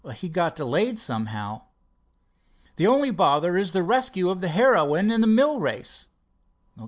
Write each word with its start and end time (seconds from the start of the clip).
"He's 0.15 0.31
got 0.31 0.55
delayed 0.55 0.97
somehow." 0.97 1.61
"The 2.77 2.87
only 2.87 3.11
bother 3.11 3.55
is 3.55 3.71
the 3.71 3.83
rescue 3.83 4.29
of 4.31 4.41
the 4.41 4.47
heroine 4.47 5.11
in 5.11 5.21
the 5.21 5.27
mill 5.27 5.59
race." 5.59 6.07